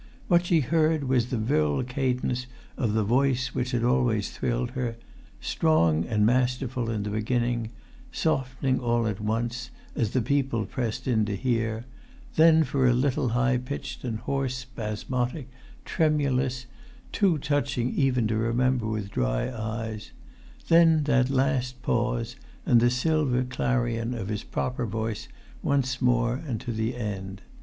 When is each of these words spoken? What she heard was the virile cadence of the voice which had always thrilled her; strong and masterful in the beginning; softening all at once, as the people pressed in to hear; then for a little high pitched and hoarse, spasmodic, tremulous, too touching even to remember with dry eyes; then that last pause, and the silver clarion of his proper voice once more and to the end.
What 0.27 0.47
she 0.47 0.61
heard 0.61 1.03
was 1.03 1.27
the 1.27 1.37
virile 1.37 1.83
cadence 1.83 2.47
of 2.75 2.93
the 2.95 3.03
voice 3.03 3.53
which 3.53 3.69
had 3.69 3.83
always 3.83 4.31
thrilled 4.31 4.71
her; 4.71 4.97
strong 5.39 6.05
and 6.07 6.25
masterful 6.25 6.89
in 6.89 7.03
the 7.03 7.11
beginning; 7.11 7.69
softening 8.11 8.79
all 8.79 9.05
at 9.05 9.19
once, 9.21 9.69
as 9.95 10.09
the 10.09 10.21
people 10.23 10.65
pressed 10.65 11.07
in 11.07 11.23
to 11.25 11.35
hear; 11.35 11.85
then 12.35 12.63
for 12.63 12.87
a 12.87 12.93
little 12.93 13.29
high 13.37 13.57
pitched 13.59 14.03
and 14.03 14.17
hoarse, 14.21 14.55
spasmodic, 14.55 15.47
tremulous, 15.85 16.65
too 17.11 17.37
touching 17.37 17.93
even 17.93 18.25
to 18.27 18.37
remember 18.37 18.87
with 18.87 19.11
dry 19.11 19.51
eyes; 19.55 20.13
then 20.67 21.03
that 21.03 21.29
last 21.29 21.79
pause, 21.83 22.35
and 22.65 22.79
the 22.79 22.89
silver 22.89 23.43
clarion 23.43 24.15
of 24.15 24.29
his 24.29 24.43
proper 24.43 24.87
voice 24.87 25.27
once 25.61 26.01
more 26.01 26.41
and 26.47 26.59
to 26.59 26.71
the 26.71 26.95
end. 26.95 27.43